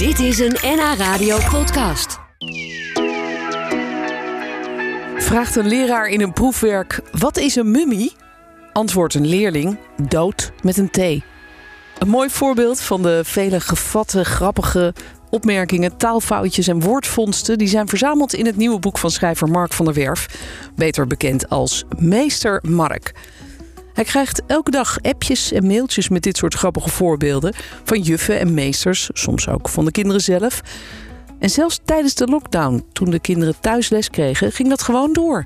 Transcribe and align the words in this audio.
Dit 0.00 0.18
is 0.18 0.38
een 0.38 0.56
NH 0.62 0.94
Radio 0.96 1.38
podcast. 1.50 2.18
Vraagt 5.16 5.56
een 5.56 5.66
leraar 5.66 6.06
in 6.06 6.20
een 6.20 6.32
proefwerk: 6.32 7.00
wat 7.12 7.36
is 7.36 7.56
een 7.56 7.70
mummie? 7.70 8.12
Antwoordt 8.72 9.14
een 9.14 9.26
leerling: 9.26 9.78
dood 10.08 10.52
met 10.62 10.76
een 10.76 10.90
T. 10.90 10.98
Een 10.98 12.08
mooi 12.08 12.30
voorbeeld 12.30 12.80
van 12.80 13.02
de 13.02 13.20
vele 13.24 13.60
gevatte, 13.60 14.24
grappige 14.24 14.94
opmerkingen, 15.30 15.96
taalfoutjes 15.96 16.68
en 16.68 16.80
woordvondsten 16.80 17.58
die 17.58 17.68
zijn 17.68 17.88
verzameld 17.88 18.34
in 18.34 18.46
het 18.46 18.56
nieuwe 18.56 18.78
boek 18.78 18.98
van 18.98 19.10
schrijver 19.10 19.48
Mark 19.48 19.72
van 19.72 19.84
der 19.84 19.94
Werf, 19.94 20.26
beter 20.74 21.06
bekend 21.06 21.48
als 21.48 21.84
Meester 21.98 22.62
Mark. 22.68 23.12
Hij 24.00 24.08
krijgt 24.08 24.42
elke 24.46 24.70
dag 24.70 24.98
appjes 25.02 25.52
en 25.52 25.66
mailtjes 25.66 26.08
met 26.08 26.22
dit 26.22 26.36
soort 26.36 26.54
grappige 26.54 26.88
voorbeelden 26.88 27.54
van 27.84 28.00
juffen 28.00 28.38
en 28.38 28.54
meesters, 28.54 29.10
soms 29.12 29.48
ook 29.48 29.68
van 29.68 29.84
de 29.84 29.90
kinderen 29.90 30.20
zelf. 30.20 30.60
En 31.38 31.50
zelfs 31.50 31.80
tijdens 31.84 32.14
de 32.14 32.26
lockdown, 32.26 32.84
toen 32.92 33.10
de 33.10 33.18
kinderen 33.18 33.60
thuisles 33.60 34.10
kregen, 34.10 34.52
ging 34.52 34.68
dat 34.68 34.82
gewoon 34.82 35.12
door. 35.12 35.44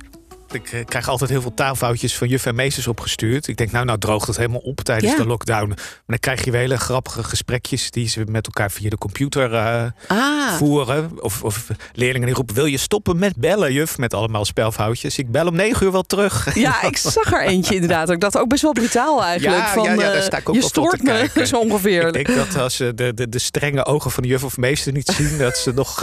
Ik 0.54 0.72
eh, 0.72 0.84
krijg 0.84 1.08
altijd 1.08 1.30
heel 1.30 1.40
veel 1.40 1.54
taalfoutjes 1.54 2.16
van 2.16 2.28
juffen 2.28 2.50
en 2.50 2.56
meesters 2.56 2.86
opgestuurd. 2.86 3.46
Ik 3.48 3.56
denk, 3.56 3.70
nou, 3.70 3.84
nou 3.84 3.98
droogt 3.98 4.26
het 4.26 4.36
helemaal 4.36 4.60
op 4.60 4.80
tijdens 4.80 5.12
Ja. 5.12 5.18
de 5.18 5.26
lockdown. 5.26 5.68
Maar 5.68 5.78
dan 6.06 6.18
krijg 6.18 6.44
je 6.44 6.50
weer 6.50 6.60
hele 6.60 6.78
grappige 6.78 7.24
gesprekjes 7.24 7.90
die 7.90 8.08
ze 8.08 8.24
met 8.28 8.46
elkaar 8.46 8.70
via 8.70 8.90
de 8.90 8.98
computer 8.98 9.54
eh, 9.54 9.84
Ah, 10.08 10.52
voeren. 10.56 11.22
Of, 11.22 11.42
of 11.42 11.66
leerlingen 11.92 12.26
die 12.26 12.36
roepen, 12.36 12.54
wil 12.54 12.64
je 12.66 12.76
stoppen 12.78 13.18
met 13.18 13.36
bellen, 13.36 13.72
juf? 13.72 13.98
Met 13.98 14.14
allemaal 14.14 14.44
spelfoutjes. 14.44 15.18
Ik 15.18 15.30
bel 15.30 15.46
om 15.46 15.54
negen 15.54 15.86
uur 15.86 15.92
wel 15.92 16.02
terug. 16.02 16.54
ja, 16.54 16.82
ik 16.82 16.96
zag 16.96 17.32
er 17.32 17.42
eentje 17.46 17.74
inderdaad. 17.80 18.10
Ik 18.10 18.20
dacht 18.20 18.38
ook 18.38 18.48
best 18.48 18.62
wel 18.62 18.72
brutaal 18.72 19.24
eigenlijk. 19.24 19.62
Ja, 19.62 19.72
van, 19.72 19.82
ja, 19.82 19.90
ja, 19.90 19.96
daar 19.96 20.14
eh, 20.14 20.22
sta 20.22 20.36
ik 20.36 20.48
ook 20.48 20.54
je 20.54 20.62
stoort 20.62 21.02
me 21.02 21.08
kijken. 21.08 21.46
zo 21.54 21.56
ongeveer. 21.56 22.06
Ik 22.06 22.12
denk 22.12 22.26
dat 22.38 22.58
als 22.62 22.76
ze 22.76 22.94
de, 22.94 23.14
de, 23.14 23.28
de 23.28 23.38
strenge 23.38 23.84
ogen 23.84 24.10
van 24.10 24.22
de 24.22 24.28
juf 24.28 24.44
of 24.44 24.56
meester 24.56 24.92
niet 24.92 25.08
zien, 25.18 25.38
dat 25.38 25.56
ze 25.56 25.72
nog, 25.72 26.00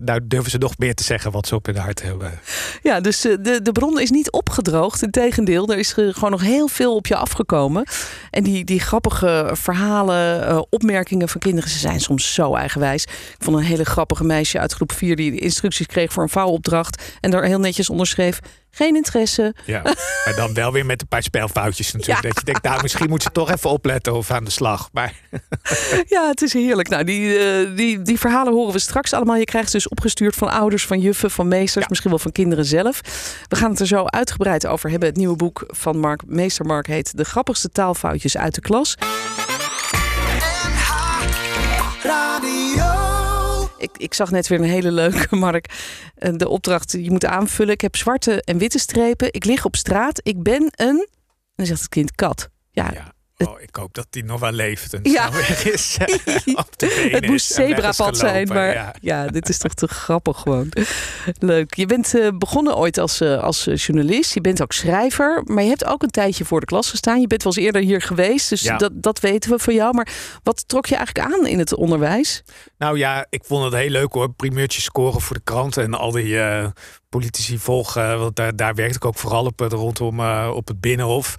nou 0.00 0.20
durven 0.22 0.50
ze 0.50 0.58
nog 0.58 0.78
meer 0.78 0.94
te 0.94 1.04
zeggen 1.04 1.30
wat 1.30 1.46
ze 1.46 1.54
op 1.54 1.66
hun 1.66 1.76
hart 1.76 2.02
hebben. 2.02 2.40
Ja, 2.82 3.00
dus 3.00 3.26
de, 3.42 3.62
de 3.62 3.72
bron 3.72 4.00
is 4.00 4.10
niet 4.10 4.30
opgedroogd. 4.30 5.02
Integendeel, 5.02 5.68
er 5.68 5.78
is 5.78 5.94
eh, 5.94 6.08
gewoon 6.12 6.30
nog 6.30 6.40
heel 6.40 6.68
veel 6.68 6.94
op 6.94 7.06
je 7.06 7.16
afgekomen. 7.16 7.86
En 8.30 8.42
die, 8.42 8.64
die 8.64 8.80
grappige 8.80 9.50
verhalen, 9.52 10.46
eh, 10.46 10.60
opmerkingen 10.70 11.28
van 11.28 11.40
kinderen, 11.40 11.70
ze 11.70 11.78
zijn 11.78 12.00
soms 12.00 12.34
zo 12.34 12.54
eigenwijs. 12.54 13.02
Ik 13.02 13.36
vond 13.38 13.56
een 13.56 13.62
hele 13.62 13.84
grappige 13.84 14.24
meisje 14.24 14.58
uit 14.58 14.72
groep 14.72 14.92
4 14.92 15.16
die 15.16 15.40
instructies 15.40 15.86
kreeg 15.86 16.12
voor 16.12 16.22
een 16.22 16.28
vouwopdracht. 16.28 17.02
En 17.20 17.30
daar 17.30 17.44
heel 17.44 17.58
netjes 17.58 17.90
onderschreef: 17.90 18.38
geen 18.74 18.96
interesse. 18.96 19.54
Ja, 19.66 19.82
maar 20.24 20.34
dan 20.36 20.54
wel 20.54 20.72
weer 20.72 20.86
met 20.86 21.00
een 21.00 21.08
paar 21.08 21.22
spelfoutjes 21.22 21.92
natuurlijk. 21.92 22.22
Ja. 22.22 22.28
Dat 22.28 22.38
je 22.38 22.44
denkt, 22.44 22.62
nou 22.62 22.82
misschien 22.82 23.08
moet 23.08 23.22
ze 23.22 23.30
toch 23.32 23.50
even 23.50 23.70
opletten 23.70 24.14
of 24.14 24.30
aan 24.30 24.44
de 24.44 24.50
slag. 24.50 24.88
Maar 24.92 25.14
Ja, 26.08 26.28
het 26.28 26.42
is 26.42 26.52
heerlijk. 26.52 26.88
Nou, 26.88 27.04
die, 27.04 27.38
eh, 27.38 27.76
die, 27.76 28.02
die 28.02 28.18
verhalen 28.18 28.52
horen 28.52 28.72
we 28.72 28.78
straks 28.78 29.12
allemaal. 29.12 29.36
Je 29.36 29.44
krijgt 29.44 29.70
ze 29.70 29.76
dus 29.76 29.88
opgestuurd 29.88 30.34
van 30.34 30.50
ouders, 30.50 30.86
van 30.86 31.00
juffen, 31.00 31.30
van 31.30 31.48
meesters, 31.48 31.82
Ja. 31.82 31.86
misschien 31.88 32.10
wel 32.10 32.18
van 32.18 32.32
kinderen 32.32 32.64
zelf. 32.64 33.00
We 33.48 33.56
gaan 33.56 33.70
het 33.70 33.80
er 33.80 33.86
zo 33.86 34.04
uitgebreid 34.04 34.66
over 34.66 34.90
hebben. 34.90 35.08
Het 35.08 35.16
nieuwe 35.16 35.36
boek 35.36 35.64
van 35.66 35.98
Mark, 35.98 36.20
meester 36.26 36.66
Mark 36.66 36.86
heet 36.86 37.16
De 37.16 37.24
grappigste 37.24 37.68
taalfoutjes 37.68 38.36
uit 38.36 38.54
de 38.54 38.60
klas. 38.60 38.96
Ik, 43.82 43.90
ik 43.96 44.14
zag 44.14 44.30
net 44.30 44.46
weer 44.48 44.58
een 44.58 44.64
hele 44.64 44.92
leuke, 44.92 45.36
Mark. 45.46 45.66
Eh, 46.14 46.32
De 46.32 46.48
opdracht, 46.48 46.92
je 46.92 47.10
moet 47.10 47.24
aanvullen. 47.24 47.72
Ik 47.72 47.80
heb 47.80 47.96
zwarte 47.96 48.42
en 48.42 48.58
witte 48.58 48.78
strepen. 48.78 49.32
Ik 49.32 49.44
lig 49.44 49.64
op 49.64 49.76
straat. 49.76 50.20
Ik 50.22 50.42
ben 50.42 50.62
een... 50.76 51.08
En 51.08 51.08
dan 51.54 51.66
zegt 51.66 51.80
het 51.80 51.88
kind 51.88 52.14
kat. 52.14 52.48
Ja, 52.70 52.90
ja, 52.92 53.12
oh, 53.48 53.60
ik 53.60 53.76
hoop 53.76 53.94
dat 53.94 54.06
die 54.10 54.24
nog 54.24 54.40
wel 54.40 54.52
leeft 54.52 54.94
en 54.94 55.00
Ja. 55.02 55.26
snel 55.30 55.40
weg 55.48 55.64
is. 55.64 55.96
eh, 55.98 57.12
Het 57.12 57.26
moest 57.26 57.52
zebrapad 57.52 58.16
zijn, 58.18 58.48
maar 58.48 58.72
ja. 58.74 58.94
ja. 59.00 59.26
dit 59.26 59.48
is 59.48 59.58
toch 59.58 59.74
te 59.74 59.86
grappig 59.88 60.38
gewoon. 60.40 60.72
Leuk. 61.38 61.74
Je 61.74 61.86
bent 61.86 62.14
eh, 62.14 62.28
begonnen 62.34 62.76
ooit 62.76 62.98
als, 62.98 63.20
eh, 63.20 63.42
als 63.42 63.66
eh, 63.66 63.76
journalist. 63.76 64.34
Je 64.34 64.40
bent 64.40 64.62
ook 64.62 64.72
schrijver, 64.72 65.42
maar 65.46 65.62
je 65.62 65.68
hebt 65.68 65.84
ook 65.84 66.02
een 66.02 66.10
tijdje 66.10 66.44
voor 66.44 66.60
de 66.60 66.66
klas 66.66 66.90
gestaan. 66.90 67.20
Je 67.20 67.26
bent 67.26 67.42
wel 67.42 67.52
eens 67.56 67.64
eerder 67.64 67.82
hier 67.82 68.02
geweest, 68.02 68.48
dus 68.48 68.60
Ja. 68.62 68.76
dat, 68.76 68.92
dat 68.94 69.20
weten 69.20 69.50
we 69.50 69.58
van 69.58 69.74
jou. 69.74 69.94
Maar 69.94 70.08
wat 70.42 70.68
trok 70.68 70.86
je 70.86 70.96
eigenlijk 70.96 71.32
aan 71.34 71.46
in 71.46 71.58
het 71.58 71.74
onderwijs? 71.74 72.42
Nou 72.78 72.98
ja, 72.98 73.26
ik 73.30 73.42
vond 73.44 73.64
het 73.64 73.74
heel 73.74 73.90
leuk 73.90 74.12
hoor. 74.12 74.32
Primeurtjes 74.32 74.84
scoren 74.84 75.20
voor 75.20 75.36
de 75.36 75.42
kranten 75.44 75.82
en 75.82 75.94
al 75.94 76.10
die 76.10 76.40
eh, 76.40 76.66
politici 77.08 77.58
volgen. 77.58 78.18
Want 78.18 78.36
daar, 78.36 78.56
daar 78.56 78.74
werkte 78.74 78.96
ik 78.96 79.04
ook 79.04 79.18
vooral 79.18 79.44
op 79.44 79.60
rondom 79.60 80.20
eh, 80.20 80.50
op 80.54 80.68
het 80.68 80.80
Binnenhof. 80.80 81.34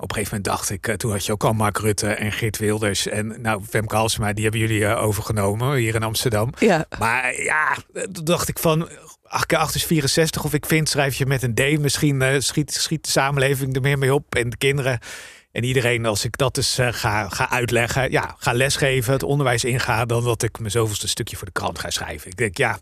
Op 0.00 0.08
een 0.08 0.14
gegeven 0.16 0.36
moment 0.36 0.56
dacht 0.56 0.70
ik, 0.70 0.88
eh, 0.88 0.94
toen 0.94 1.10
had 1.10 1.26
je 1.26 1.32
ook 1.32 1.44
al 1.44 1.52
Mark 1.52 1.78
Rutte 1.78 2.08
en 2.08 2.32
Geert 2.32 2.58
Wilders. 2.58 3.06
En 3.06 3.40
nou, 3.40 3.62
Femke 3.68 3.96
Halsema, 3.96 4.32
die 4.32 4.42
hebben 4.42 4.60
jullie 4.60 4.86
eh, 4.86 5.02
overgenomen 5.02 5.76
hier 5.76 5.94
in 5.94 6.02
Amsterdam. 6.02 6.52
Ja, 6.58 6.86
Maar 6.98 7.42
ja, 7.42 7.76
toen 8.12 8.24
dacht 8.24 8.48
ik 8.48 8.58
van 8.58 8.88
8 9.28 9.46
keer 9.46 9.58
8 9.58 9.74
is 9.74 9.84
64. 9.84 10.44
Of 10.44 10.54
ik 10.54 10.66
vind, 10.66 10.88
schrijf 10.88 11.14
je 11.14 11.26
met 11.26 11.42
een 11.42 11.54
D. 11.54 11.78
Misschien 11.78 12.22
eh, 12.22 12.40
schiet, 12.40 12.74
schiet 12.74 13.04
de 13.04 13.10
samenleving 13.10 13.74
er 13.74 13.80
meer 13.80 13.98
mee 13.98 14.14
op. 14.14 14.34
En 14.34 14.50
de 14.50 14.56
kinderen 14.56 14.98
en 15.52 15.64
iedereen, 15.64 16.06
als 16.06 16.24
ik 16.24 16.36
dat 16.36 16.56
eens 16.56 16.78
eh, 16.78 16.88
ga, 16.90 17.28
ga 17.28 17.50
uitleggen. 17.50 18.10
Ja, 18.10 18.34
ga 18.38 18.52
lesgeven, 18.52 19.12
het 19.12 19.22
onderwijs 19.22 19.64
inga. 19.64 20.04
Dan 20.04 20.24
dat 20.24 20.42
ik 20.42 20.58
mijn 20.58 20.70
zoveelste 20.70 21.08
stukje 21.08 21.36
voor 21.36 21.46
de 21.46 21.52
krant 21.52 21.78
ga 21.78 21.90
schrijven. 21.90 22.30
Ik 22.30 22.36
denk, 22.36 22.56
ja, 22.56 22.78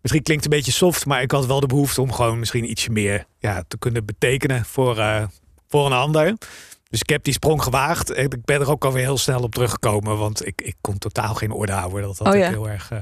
misschien 0.00 0.22
klinkt 0.22 0.44
het 0.44 0.52
een 0.52 0.58
beetje 0.58 0.72
soft. 0.72 1.06
Maar 1.06 1.22
ik 1.22 1.30
had 1.30 1.46
wel 1.46 1.60
de 1.60 1.66
behoefte 1.66 2.00
om 2.00 2.12
gewoon 2.12 2.38
misschien 2.38 2.70
ietsje 2.70 2.90
meer 2.90 3.26
ja, 3.38 3.64
te 3.68 3.78
kunnen 3.78 4.04
betekenen 4.04 4.64
voor, 4.64 4.98
eh, 4.98 5.24
voor 5.76 5.86
een 5.86 5.92
ander. 5.92 6.34
Dus 6.90 7.00
ik 7.00 7.08
heb 7.08 7.24
die 7.24 7.32
sprong 7.32 7.62
gewaagd. 7.62 8.16
Ik 8.16 8.44
ben 8.44 8.60
er 8.60 8.70
ook 8.70 8.84
alweer 8.84 9.02
heel 9.02 9.18
snel 9.18 9.42
op 9.42 9.54
teruggekomen. 9.54 10.18
Want 10.18 10.46
ik, 10.46 10.62
ik 10.62 10.76
kon 10.80 10.98
totaal 10.98 11.34
geen 11.34 11.50
orde 11.50 11.72
houden. 11.72 12.02
Dat 12.02 12.18
had 12.18 12.28
Oh 12.28 12.34
ik 12.34 12.40
ja. 12.40 12.48
heel 12.48 12.68
erg 12.68 12.90
eh, 12.90 12.98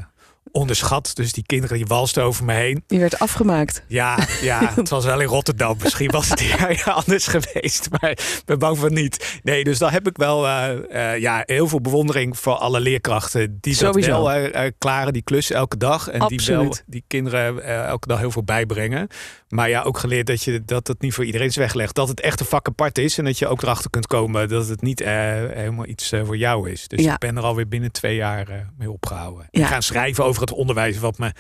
onderschat. 0.54 1.10
Dus 1.14 1.32
die 1.32 1.44
kinderen 1.46 1.76
die 1.76 1.86
walsten 1.86 2.22
over 2.22 2.44
me 2.44 2.52
heen. 2.52 2.84
je 2.86 2.98
werd 2.98 3.18
afgemaakt. 3.18 3.84
Ja, 3.88 4.18
ja, 4.40 4.72
het 4.74 4.88
was 4.88 5.04
wel 5.04 5.20
in 5.20 5.26
Rotterdam. 5.26 5.76
Misschien 5.82 6.10
was 6.10 6.28
het 6.28 6.40
hier 6.40 6.84
anders 7.04 7.26
geweest. 7.26 7.88
Maar 7.90 8.10
ik 8.10 8.42
ben 8.44 8.58
bang 8.58 8.78
van 8.78 8.92
niet. 8.92 9.40
Nee, 9.42 9.64
dus 9.64 9.78
dan 9.78 9.90
heb 9.90 10.06
ik 10.08 10.16
wel 10.16 10.46
eh, 10.46 11.12
eh, 11.12 11.20
ja, 11.20 11.42
heel 11.46 11.68
veel 11.68 11.80
bewondering 11.80 12.38
voor 12.38 12.54
alle 12.54 12.80
leerkrachten. 12.80 13.58
Die 13.60 13.74
Sowieso. 13.74 14.10
dat 14.10 14.18
wel 14.18 14.32
eh, 14.32 14.70
klaren, 14.78 15.12
die 15.12 15.22
klus 15.22 15.50
elke 15.50 15.76
dag. 15.76 16.08
En 16.08 16.26
die 16.26 16.40
wel 16.46 16.74
die 16.86 17.04
kinderen 17.06 17.64
elke 17.86 18.06
dag 18.08 18.18
heel 18.18 18.30
veel 18.30 18.44
bijbrengen. 18.44 19.08
Maar 19.48 19.68
ja, 19.68 19.82
ook 19.82 19.98
geleerd 19.98 20.26
dat, 20.26 20.42
je, 20.42 20.62
dat 20.64 20.86
het 20.86 21.00
niet 21.00 21.14
voor 21.14 21.24
iedereen 21.24 21.46
is 21.46 21.56
weggelegd. 21.56 21.94
Dat 21.94 22.08
het 22.08 22.20
echt 22.20 22.40
een 22.40 22.46
vak 22.46 22.68
apart 22.68 22.98
is. 22.98 23.18
En 23.18 23.24
dat 23.24 23.38
je 23.38 23.46
ook 23.48 23.62
erachter 23.62 23.90
kunt 23.90 24.06
komen 24.06 24.48
dat 24.48 24.68
het 24.68 24.82
niet 24.82 24.98
helemaal 24.98 25.86
iets 25.86 26.12
voor 26.24 26.36
jou 26.36 26.70
is. 26.70 26.88
Dus 26.88 27.02
Ja. 27.02 27.12
ik 27.12 27.18
ben 27.18 27.36
er 27.36 27.42
alweer 27.42 27.68
binnen 27.68 27.92
twee 27.92 28.16
jaar 28.16 28.70
mee 28.78 28.90
opgehouden. 28.90 29.48
Ja. 29.50 29.62
En 29.62 29.68
gaan 29.68 29.82
schrijven 29.82 30.24
over 30.24 30.40
het 30.48 30.58
onderwijs. 30.58 30.98
Wat 30.98 31.18
me 31.18 31.32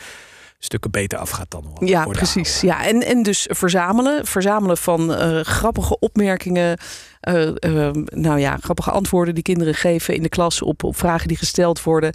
stukken 0.58 0.90
beter 0.90 1.18
afgaat 1.18 1.50
dan 1.50 1.76
Ja, 1.80 1.94
houden. 2.00 2.16
precies. 2.16 2.60
Ja, 2.60 2.84
en, 2.86 3.02
en 3.02 3.22
dus 3.22 3.46
verzamelen. 3.50 4.26
Verzamelen 4.26 4.76
van 4.76 5.14
eh, 5.14 5.40
grappige 5.40 5.98
opmerkingen. 5.98 6.78
eh, 7.20 7.48
eh, 7.88 7.94
nou 8.04 8.38
ja, 8.38 8.56
grappige 8.60 8.90
antwoorden 8.90 9.34
die 9.34 9.42
kinderen 9.42 9.74
geven 9.74 10.14
in 10.14 10.22
de 10.22 10.28
klas 10.28 10.62
op, 10.62 10.82
op 10.84 10.96
vragen 10.96 11.28
die 11.28 11.36
gesteld 11.36 11.82
worden. 11.82 12.12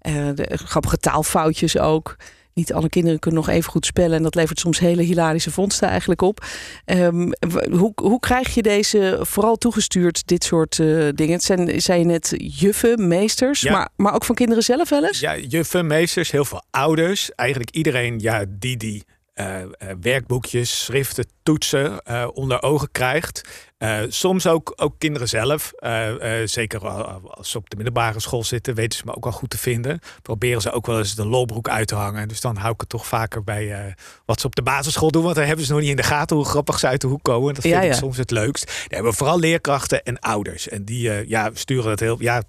Eh, 0.00 0.14
de, 0.34 0.58
grappige 0.64 0.96
taalfoutjes 0.98 1.78
ook. 1.78 2.16
Niet 2.58 2.72
alle 2.72 2.88
kinderen 2.88 3.18
kunnen 3.18 3.40
nog 3.40 3.48
even 3.48 3.70
goed 3.70 3.86
spellen. 3.86 4.16
En 4.16 4.22
dat 4.22 4.34
levert 4.34 4.58
soms 4.58 4.78
hele 4.78 5.02
hilarische 5.02 5.50
vondsten 5.50 5.88
eigenlijk 5.88 6.22
op. 6.22 6.46
Ehm, 6.84 7.30
hoe, 7.70 7.92
hoe 7.94 8.20
krijg 8.20 8.54
je 8.54 8.62
deze 8.62 9.18
vooral 9.20 9.56
toegestuurd, 9.56 10.26
dit 10.26 10.44
soort 10.44 10.78
eh, 10.78 10.86
dingen? 11.14 11.32
Het 11.34 11.42
zijn, 11.42 11.82
zijn 11.82 12.06
net 12.06 12.34
juffen, 12.36 13.08
meesters, 13.08 13.60
Ja. 13.60 13.72
maar, 13.72 13.88
maar 13.96 14.14
ook 14.14 14.24
van 14.24 14.34
kinderen 14.34 14.62
zelf 14.62 14.88
wel 14.88 15.04
eens? 15.04 15.20
Ja, 15.20 15.36
juffen, 15.36 15.86
meesters, 15.86 16.30
heel 16.30 16.44
veel 16.44 16.62
ouders. 16.70 17.30
Eigenlijk 17.34 17.70
iedereen 17.70 18.18
ja, 18.18 18.44
die 18.48 18.76
die 18.76 19.04
eh, 19.34 19.62
eh, 19.62 19.68
werkboekjes, 20.00 20.84
schriften, 20.84 21.26
toetsen 21.42 22.06
onder 22.34 22.62
ogen 22.62 22.90
krijgt. 22.92 23.40
Eh, 23.78 23.98
soms 24.08 24.46
ook, 24.46 24.72
ook 24.76 24.94
kinderen 24.98 25.28
zelf. 25.28 25.72
Eh, 25.76 26.40
eh, 26.40 26.48
zeker 26.48 26.88
al- 26.88 27.30
als 27.34 27.50
ze 27.50 27.58
op 27.58 27.70
de 27.70 27.76
middelbare 27.76 28.20
school 28.20 28.44
zitten, 28.44 28.74
weten 28.74 28.98
ze 28.98 29.04
me 29.06 29.16
ook 29.16 29.24
wel 29.24 29.32
goed 29.32 29.50
te 29.50 29.58
vinden. 29.58 30.00
Proberen 30.22 30.60
ze 30.60 30.70
ook 30.72 30.86
wel 30.86 30.98
eens 30.98 31.14
de 31.14 31.26
lolbroek 31.26 31.68
uit 31.68 31.88
te 31.88 31.94
hangen. 31.94 32.28
Dus 32.28 32.40
dan 32.40 32.56
hou 32.56 32.72
ik 32.72 32.80
het 32.80 32.88
toch 32.88 33.06
vaker 33.06 33.44
bij 33.44 33.94
wat 34.24 34.40
ze 34.40 34.46
op 34.46 34.54
de 34.56 34.62
basisschool 34.62 35.10
doen. 35.10 35.22
Want 35.22 35.34
daar 35.34 35.46
hebben 35.46 35.64
ze 35.64 35.72
nog 35.72 35.80
niet 35.80 35.90
in 35.90 35.96
de 35.96 36.02
gaten 36.02 36.36
hoe 36.36 36.44
grappig 36.44 36.78
ze 36.78 36.86
uit 36.86 37.00
de 37.00 37.06
hoek 37.06 37.22
komen. 37.22 37.54
Dat 37.54 37.62
vind 37.62 37.74
Ja, 37.74 37.80
ik 37.80 37.92
soms 37.92 38.16
het 38.16 38.30
leukst. 38.30 38.66
Daar 38.66 38.76
hebben 38.88 39.10
we 39.10 39.16
vooral 39.16 39.38
leerkrachten 39.38 40.02
en 40.02 40.18
ouders. 40.18 40.68
En 40.68 40.84
die 40.84 41.28
ja, 41.28 41.50
sturen 41.54 41.90
het 41.90 42.00
heel. 42.00 42.16
Ja, 42.20 42.42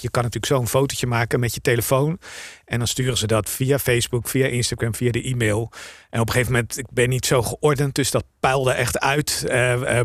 je 0.00 0.10
kan 0.10 0.22
natuurlijk 0.22 0.46
zo 0.46 0.60
een 0.60 0.68
fotootje 0.68 1.06
maken 1.06 1.40
met 1.40 1.54
je 1.54 1.60
telefoon. 1.60 2.18
En 2.64 2.78
dan 2.78 2.86
sturen 2.86 3.16
ze 3.16 3.26
dat 3.26 3.50
via 3.50 3.78
Facebook, 3.78 4.28
via 4.28 4.46
Instagram, 4.46 4.94
via 4.94 5.10
de 5.10 5.22
e-mail. 5.22 5.70
En 6.10 6.20
op 6.20 6.26
een 6.26 6.32
gegeven 6.32 6.52
moment, 6.52 6.78
ik 6.78 6.86
ben 6.90 7.08
niet 7.08 7.26
zo 7.26 7.42
geordend, 7.42 7.94
dus 7.94 8.10
dat 8.10 8.24
puilde 8.40 8.72
echt 8.72 9.00
uit 9.00 9.44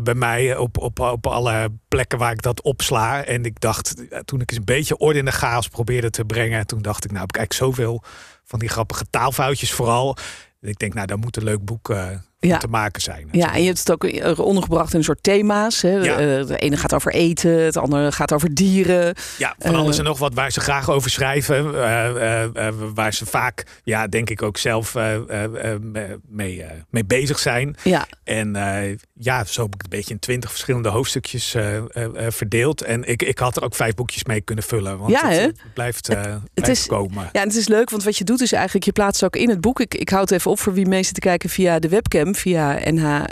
bij 0.02 0.14
mij 0.14 0.56
op, 0.56 0.71
op, 0.78 0.98
op 1.00 1.26
alle 1.26 1.72
plekken 1.88 2.18
waar 2.18 2.32
ik 2.32 2.42
dat 2.42 2.62
opsla. 2.62 3.24
En 3.24 3.44
ik 3.44 3.60
dacht, 3.60 4.08
eh, 4.08 4.18
toen 4.18 4.40
ik 4.40 4.50
eens 4.50 4.58
een 4.58 4.64
beetje 4.64 4.96
orde 4.96 5.18
in 5.18 5.24
de 5.24 5.32
chaos 5.32 5.68
probeerde 5.68 6.10
te 6.10 6.24
brengen, 6.24 6.66
toen 6.66 6.82
dacht 6.82 7.04
ik, 7.04 7.10
nou, 7.10 7.22
ik 7.22 7.32
kijk 7.32 7.52
zoveel 7.52 8.02
van 8.44 8.58
die 8.58 8.68
grappige 8.68 9.04
taalfoutjes 9.10 9.72
vooral. 9.72 10.16
En 10.60 10.68
ik 10.68 10.78
denk, 10.78 10.94
nou, 10.94 11.06
daar 11.06 11.18
moet 11.18 11.36
een 11.36 11.44
leuk 11.44 11.64
boek 11.64 11.90
eh, 11.90 12.08
Ja. 12.48 12.58
te 12.58 12.66
maken 12.68 13.02
zijn. 13.02 13.28
Ja, 13.32 13.54
en 13.54 13.60
je 13.60 13.66
hebt 13.66 13.78
het 13.78 13.90
ook 13.92 14.04
eh, 14.04 14.38
ondergebracht 14.38 14.92
in 14.92 14.98
een 14.98 15.04
soort 15.04 15.22
thema's. 15.22 15.82
Hè. 15.82 15.90
Ja. 15.90 16.12
Eh, 16.18 16.46
de 16.46 16.58
ene 16.58 16.76
gaat 16.76 16.94
over 16.94 17.12
eten, 17.12 17.50
het 17.64 17.76
andere 17.76 18.12
gaat 18.12 18.32
over 18.32 18.54
dieren. 18.54 19.14
Ja, 19.38 19.54
van 19.58 19.72
Eh, 19.72 19.78
alles 19.78 19.98
en 19.98 20.04
nog 20.04 20.18
wat 20.18 20.34
waar 20.34 20.50
ze 20.52 20.60
graag 20.60 20.90
over 20.90 21.10
schrijven. 21.10 21.74
eh, 21.74 22.42
eh, 22.42 22.66
eh, 22.68 22.74
waar 22.94 23.14
ze 23.14 23.26
vaak, 23.26 23.64
ja, 23.84 24.06
denk 24.06 24.30
ik 24.30 24.42
ook 24.42 24.58
zelf 24.58 24.94
eh, 24.94 25.14
eh, 25.14 25.72
eh, 25.72 25.80
mee, 26.28 26.62
eh, 26.62 26.70
mee 26.90 27.04
bezig 27.04 27.38
zijn. 27.38 27.76
Ja, 27.82 28.06
En 28.24 28.56
eh, 28.56 28.96
ja, 29.12 29.44
zo 29.44 29.62
heb 29.62 29.74
ik 29.74 29.82
het 29.82 29.92
een 29.92 29.98
beetje 29.98 30.14
in 30.14 30.18
twintig 30.20 30.50
verschillende 30.50 30.88
hoofdstukjes 30.88 31.54
eh, 31.54 31.76
eh, 31.76 31.84
eh, 31.94 32.04
verdeeld. 32.28 32.82
En 32.82 33.04
ik, 33.08 33.22
ik 33.22 33.38
had 33.38 33.56
er 33.56 33.62
ook 33.64 33.74
vijf 33.74 33.94
boekjes 33.94 34.24
mee 34.24 34.40
kunnen 34.40 34.64
vullen. 34.64 34.98
Want 34.98 35.10
Ja, 35.10 35.28
het, 35.28 35.38
hè? 35.38 35.46
eh, 35.46 35.52
blijft, 35.74 36.08
eh 36.08 36.20
blijft 36.54 36.70
is- 36.80 36.86
komen. 36.86 37.28
Ja, 37.32 37.40
en 37.40 37.48
het 37.48 37.56
is 37.56 37.68
leuk, 37.68 37.90
want 37.90 38.04
wat 38.04 38.16
je 38.16 38.24
doet 38.24 38.40
is 38.40 38.52
eigenlijk, 38.52 38.84
je 38.84 38.92
plaatst 38.92 39.24
ook 39.24 39.36
in 39.36 39.48
het 39.48 39.60
boek. 39.60 39.80
Ik, 39.80 39.94
ik 39.94 40.08
houd 40.08 40.28
het 40.28 40.38
even 40.38 40.50
op 40.50 40.58
voor 40.58 40.72
wie 40.74 40.86
mee 40.86 41.02
zit 41.02 41.14
te 41.14 41.20
kijken 41.20 41.48
via 41.50 41.78
de 41.78 41.88
webcam, 41.88 42.31
via 42.34 42.78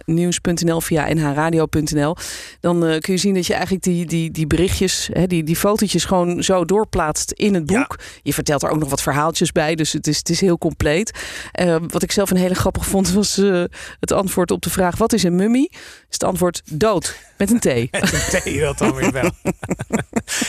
nhnieuws.nl, 0.04 0.80
via 0.80 1.14
nhradio.nl. 1.14 2.16
Dan 2.60 2.86
eh, 2.86 2.98
kun 2.98 3.12
je 3.12 3.20
zien 3.20 3.34
dat 3.34 3.46
je 3.46 3.52
eigenlijk 3.52 3.84
die, 3.84 4.06
die, 4.06 4.30
die 4.30 4.46
berichtjes, 4.46 5.08
hè, 5.12 5.26
die, 5.26 5.44
die 5.44 5.56
fotootjes 5.56 6.04
gewoon 6.04 6.42
zo 6.42 6.64
doorplaatst 6.64 7.30
in 7.30 7.54
het 7.54 7.66
boek. 7.66 7.98
Je 8.22 8.34
vertelt 8.34 8.62
er 8.62 8.70
ook 8.70 8.78
nog 8.78 8.90
wat 8.90 9.02
verhaaltjes 9.02 9.52
bij, 9.52 9.74
dus 9.74 9.92
het 9.92 10.06
is, 10.06 10.16
het 10.16 10.28
is 10.28 10.40
heel 10.40 10.58
compleet. 10.58 11.18
Eh, 11.52 11.76
wat 11.88 12.02
ik 12.02 12.12
zelf 12.12 12.30
een 12.30 12.36
hele 12.36 12.54
grappig 12.54 12.86
vond, 12.86 13.12
was 13.12 13.38
eh, 13.38 13.62
het 14.00 14.12
antwoord 14.12 14.50
op 14.50 14.62
de 14.62 14.70
vraag: 14.70 14.96
wat 14.96 15.12
is 15.12 15.22
een 15.22 15.36
mummie? 15.36 15.68
Is 15.70 15.78
het 16.08 16.24
antwoord 16.24 16.62
dood 16.64 17.16
met 17.36 17.50
een 17.50 17.60
T. 17.60 17.66
En 17.90 18.42
thee 18.42 18.60
dat 18.60 18.78
dan 18.78 18.94
weer 18.94 19.12
wel. 19.12 19.30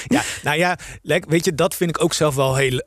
ja, 0.08 0.22
nou 0.44 0.58
ja, 0.58 0.78
weet 1.28 1.46
je, 1.46 1.56
dat 1.56 1.76
vind 1.76 1.90
ik 1.90 2.04
ook 2.04 2.14
zelf 2.14 2.36
wel 2.36 2.56
heel 2.56 2.84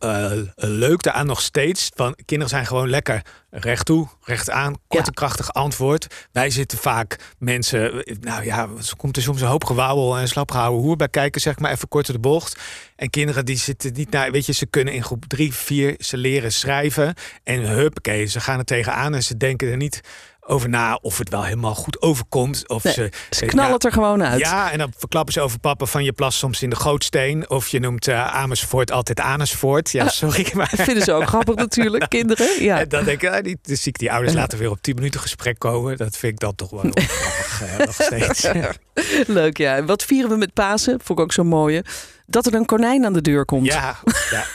leuk. 0.55 1.03
Daaraan 1.03 1.27
nog 1.27 1.41
steeds. 1.41 1.91
Van, 1.95 2.17
kinderen 2.25 2.49
zijn 2.49 2.67
gewoon 2.67 2.91
lekker 2.91 3.23
recht 3.57 3.87
toe, 3.87 4.09
recht 4.21 4.51
aan, 4.51 4.73
kort 4.73 5.03
Ja. 5.03 5.07
en 5.07 5.15
krachtig 5.15 5.53
antwoord. 5.53 6.27
Wij 6.33 6.51
zitten 6.51 6.79
vaak 6.79 7.35
mensen, 7.39 8.05
nou 8.21 8.45
ja, 8.45 8.61
er 8.63 8.97
komt 8.97 9.17
er 9.17 9.23
soms 9.23 9.41
een 9.41 9.47
hoop 9.49 9.65
gewauwel 9.65 10.19
en 10.19 10.29
slapgehouden 10.29 10.81
hoer 10.81 10.97
bij 10.97 11.09
kijken, 11.09 11.41
zeg 11.41 11.59
maar 11.59 11.71
even 11.71 11.89
kort 11.89 12.07
de 12.07 12.19
bocht. 12.19 12.61
En 12.97 13.11
kinderen 13.11 13.45
die 13.45 13.57
zitten 13.57 13.93
niet 13.93 14.11
naar, 14.11 14.31
weet 14.31 14.47
je, 14.47 14.53
ze 14.53 14.67
kunnen 14.67 14.95
in 14.95 15.05
groep 15.05 15.25
drie, 15.27 15.55
vier, 15.55 15.95
ze 15.99 16.17
leren 16.17 16.53
schrijven. 16.53 17.15
En 17.43 17.61
huppakee, 17.61 18.27
ze 18.27 18.41
gaan 18.41 18.59
er 18.59 18.65
tegenaan 18.65 19.15
en 19.15 19.23
ze 19.23 19.37
denken 19.37 19.69
er 19.71 19.77
niet 19.77 20.01
over 20.47 20.69
na 20.69 20.99
of 21.03 21.19
het 21.19 21.29
wel 21.29 21.43
helemaal 21.45 21.75
goed 21.75 22.03
overkomt. 22.03 22.69
Of 22.69 22.85
Nee, 22.85 22.93
ze, 22.93 23.11
Ze 23.31 23.43
eh, 23.43 23.49
knallen 23.49 23.69
ja, 23.69 23.75
het 23.75 23.85
er 23.85 23.93
gewoon 23.93 24.23
uit. 24.25 24.41
ja, 24.41 24.71
en 24.73 24.79
dan 24.79 24.93
verklappen 24.97 25.33
ze 25.33 25.41
over 25.41 25.59
papa 25.59 25.85
van 25.87 26.05
je 26.05 26.13
plas 26.13 26.39
soms 26.39 26.63
in 26.63 26.71
de 26.71 26.77
gootsteen. 26.77 27.51
Of 27.51 27.69
je 27.69 27.81
noemt 27.81 28.09
eh, 28.09 28.35
Amersfoort 28.35 28.91
altijd 28.93 29.21
Amersfoort. 29.21 29.91
Ja, 29.91 30.09
sorry. 30.09 30.47
Maar 30.55 30.71
Dat 30.77 30.85
vinden 30.87 31.05
ze 31.05 31.13
ook 31.13 31.27
grappig 31.27 31.55
natuurlijk, 31.55 32.09
kinderen. 32.19 32.63
Ja. 32.63 32.79
en 32.81 32.89
dan 32.89 33.05
denk 33.05 33.23
ik, 33.23 33.31
ah, 33.31 33.43
die, 33.43 33.59
dan 33.63 33.77
zie 33.77 33.93
ik 33.93 33.99
die 33.99 34.13
ouders 34.13 34.35
later 34.35 34.59
weer 34.59 34.71
op 34.71 34.83
10 34.83 34.95
minuten 34.95 35.21
gesprek 35.21 35.59
komen. 35.59 35.97
Dat 35.97 36.17
vind 36.17 36.33
ik 36.33 36.39
dan 36.41 36.55
toch 36.55 36.71
wel 36.71 36.81
grappig 36.95 37.63
eh, 37.63 37.87
nog 37.87 37.95
steeds. 37.95 38.49
Leuk, 39.27 39.57
ja. 39.59 39.77
En 39.77 39.87
Wat 39.87 40.05
vieren 40.05 40.31
we 40.31 40.37
met 40.37 40.53
Pasen? 40.53 41.01
Vond 41.03 41.19
ik 41.19 41.25
ook 41.25 41.33
zo 41.33 41.45
mooi. 41.45 41.83
Dat 42.27 42.47
er 42.47 42.55
een 42.55 42.65
konijn 42.65 43.05
aan 43.05 43.13
de 43.13 43.21
deur 43.21 43.45
komt. 43.45 43.67
Ja, 43.67 43.97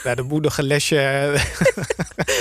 ja, 0.04 0.14
nog 0.24 0.58
een 0.58 0.64
lesje 0.64 0.98
eh, 0.98 1.40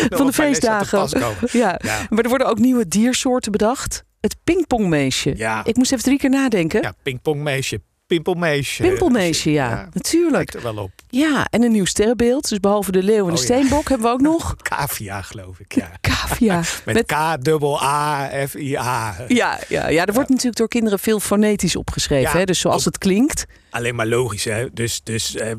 van 0.17 0.25
de 0.25 0.33
feestdagen. 0.33 1.07
Ja. 1.51 1.79
Maar 2.09 2.23
er 2.23 2.29
worden 2.29 2.47
ook 2.47 2.59
nieuwe 2.59 2.87
diersoorten 2.87 3.51
bedacht. 3.51 4.03
Het 4.19 4.35
pingpongmeesje. 4.43 5.33
Ja. 5.37 5.65
Ik 5.65 5.75
moest 5.75 5.91
even 5.91 6.03
drie 6.03 6.17
keer 6.17 6.29
nadenken. 6.29 6.81
ja, 6.81 6.93
pingpongmeisje, 7.03 7.81
pimpelmeisje. 8.09 8.81
Pimpelmeesje, 8.81 9.51
ja. 9.51 9.69
Ja. 9.69 9.89
Natuurlijk. 9.93 10.53
Er 10.53 10.61
wel 10.61 10.77
op. 10.77 10.91
Ja, 11.09 11.47
en 11.49 11.63
een 11.63 11.71
nieuw 11.71 11.85
sterrenbeeld. 11.85 12.49
Dus 12.49 12.59
behalve 12.59 12.91
de 12.91 13.03
leeuw 13.03 13.27
en 13.27 13.33
de 13.33 13.41
Oh, 13.41 13.47
ja. 13.47 13.53
steenbok 13.55 13.89
hebben 13.89 14.07
we 14.07 14.13
ook 14.13 14.21
nog 14.21 14.55
Cavia, 14.69 15.21
geloof 15.21 15.59
ik. 15.59 15.75
Ja. 15.75 15.91
cavia. 16.09 16.61
Met, 16.85 17.05
K-A-A-F-I-A. 17.05 19.15
Ja, 19.27 19.59
ja, 19.67 19.87
ja, 19.89 20.05
er 20.05 20.13
wordt 20.13 20.29
natuurlijk 20.29 20.57
door 20.57 20.67
kinderen 20.67 20.99
veel 20.99 21.19
fonetisch 21.19 21.75
opgeschreven. 21.75 22.39
Hè? 22.39 22.43
Dus 22.45 22.59
zoals 22.59 22.85
het 22.85 22.97
klinkt. 22.97 23.45
alleen 23.69 23.95
maar 23.95 24.07
logisch. 24.07 24.43
Hè? 24.43 24.65
Dus, 24.73 25.01
dus 25.03 25.35
eh, 25.35 25.51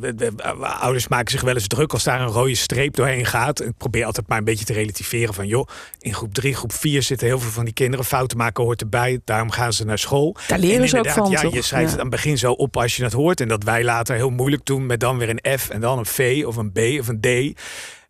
ouders 0.61 1.08
maken 1.08 1.31
zich 1.31 1.41
wel 1.41 1.55
eens 1.55 1.67
druk 1.67 1.93
als 1.93 2.05
daar 2.05 2.20
een 2.20 2.26
rode 2.29 2.55
streep 2.55 2.94
doorheen 2.94 3.26
gaat. 3.26 3.62
Ik 3.62 3.73
probeer 3.79 4.05
altijd 4.05 4.29
maar 4.29 4.38
een 4.38 4.44
beetje 4.44 4.64
te 4.64 4.73
relativeren 4.73 5.35
van... 5.35 5.47
joh, 5.47 5.67
in 5.99 6.14
groep 6.14 6.35
3, 6.35 6.55
groep 6.55 6.73
4 6.73 7.02
zitten 7.02 7.26
heel 7.26 7.38
veel 7.38 7.50
van 7.50 7.64
die 7.64 7.75
kinderen. 7.75 8.05
Fouten 8.05 8.37
maken 8.38 8.64
hoort 8.64 8.81
erbij, 8.81 9.20
daarom 9.25 9.50
gaan 9.50 9.73
ze 9.73 9.85
naar 9.85 9.99
school. 9.99 10.37
Daar 10.47 10.58
leren 10.58 10.82
En 10.82 10.88
ze 10.88 10.99
ook 10.99 11.11
van, 11.11 11.31
Ja, 11.31 11.41
toch? 11.41 11.55
je 11.55 11.62
schrijft 11.62 11.93
aan 11.93 11.99
het 11.99 12.11
begin 12.11 12.38
zo 12.40 12.52
op 12.52 12.76
als 12.76 12.96
je 12.96 13.04
het 13.04 13.12
hoort. 13.12 13.40
En 13.40 13.48
dat 13.48 13.64
wij 13.64 13.84
later 13.84 14.16
heel 14.16 14.31
moeilijk 14.31 14.64
doen 14.64 14.87
met 14.87 15.00
dan 15.00 15.19
weer 15.19 15.28
een 15.28 15.58
F 15.58 15.69
en 15.69 15.81
dan 15.81 15.98
een 15.98 16.06
V 16.06 16.42
of 16.46 16.56
een 16.56 16.72
B 16.72 16.78
of 16.78 17.08
een 17.08 17.20
D... 17.20 17.60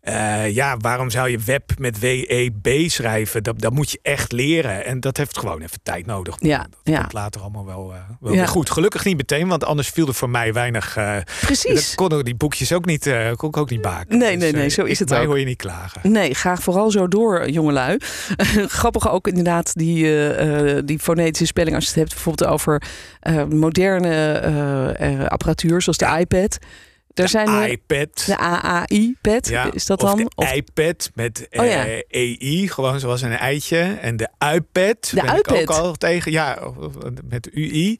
Eh, 0.01 0.51
ja, 0.55 0.77
waarom 0.77 1.11
zou 1.11 1.29
je 1.29 1.39
web 1.39 1.71
met 1.79 1.99
W-E-B 2.01 2.91
schrijven? 2.91 3.43
Dat, 3.43 3.61
dat 3.61 3.73
moet 3.73 3.91
je 3.91 3.99
echt 4.03 4.33
leren. 4.33 4.85
En 4.85 5.01
dat 5.01 5.17
heeft 5.17 5.39
gewoon 5.39 5.61
even 5.63 5.79
tijd 5.83 6.07
nodig. 6.07 6.37
Ja, 6.39 6.59
dat 6.59 6.79
ja. 6.83 7.01
komt 7.01 7.13
later 7.13 7.41
allemaal 7.41 7.67
wel, 7.67 7.93
eh, 7.95 8.01
wel 8.21 8.33
Ja. 8.33 8.39
weer 8.39 8.49
goed. 8.49 8.71
Gelukkig 8.71 9.05
niet 9.05 9.17
meteen, 9.17 9.49
want 9.49 9.65
anders 9.65 9.89
viel 9.89 10.07
er 10.07 10.15
voor 10.15 10.31
mij 10.31 10.53
weinig... 10.53 10.97
eh, 10.97 11.17
Precies. 11.41 11.75
dat 11.75 11.95
konden 11.95 12.25
die 12.25 12.35
boekjes 12.35 12.73
ook 12.73 12.85
niet, 12.85 13.11
kon 13.37 13.49
ik 13.49 13.57
ook 13.57 13.71
niet 13.71 13.83
maken. 13.83 14.19
Nee, 14.19 14.37
nee, 14.37 14.53
nee, 14.53 14.65
eh, 14.65 14.71
zo 14.71 14.85
is 14.85 14.99
het 14.99 15.15
ook. 15.15 15.25
hoor 15.25 15.39
je 15.39 15.45
niet 15.45 15.57
klagen. 15.57 16.13
Nee, 16.13 16.35
graag 16.35 16.63
vooral 16.63 16.91
zo 16.91 17.09
door, 17.09 17.51
jongelui. 17.51 17.99
Grappig 18.81 19.11
ook 19.11 19.27
inderdaad 19.29 19.75
die, 19.75 20.85
die 20.85 20.99
fonetische 20.99 21.47
spelling. 21.47 21.75
Als 21.75 21.85
je 21.85 21.91
het 21.91 21.99
hebt 21.99 22.13
bijvoorbeeld 22.15 22.51
over 22.51 22.83
moderne 23.49 25.27
apparatuur, 25.29 25.83
zoals 25.83 25.99
de 25.99 26.17
iPad. 26.19 26.59
Zijn 27.29 27.47
de 27.47 27.53
er- 27.53 27.69
iPad. 27.71 28.23
de 28.27 28.37
AAI-pad, 28.37 29.49
Ja, 29.49 29.73
is 29.73 29.87
dat 29.87 30.03
of 30.03 30.09
dan? 30.09 30.19
de 30.19 30.31
Of- 30.35 30.53
iPad 30.53 31.11
met 31.15 31.47
Oh 31.51 31.65
ja. 31.67 31.87
eh, 31.87 32.03
EI, 32.09 32.69
gewoon 32.69 33.01
zoals 33.01 33.23
een 33.23 33.33
eitje. 33.37 33.79
En 34.01 34.17
de 34.17 34.29
iPad 34.55 35.11
De 35.11 35.21
ben 35.23 35.25
ik 35.25 35.51
ook 35.51 35.59
iPad. 35.59 35.79
al 35.79 35.95
tegen. 35.95 36.33
Ja, 36.33 36.59
met 37.29 37.51
UI. 37.55 37.99